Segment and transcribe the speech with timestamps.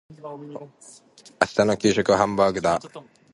[0.19, 0.63] 明日
[1.63, 2.79] の給食はハンバーグだ。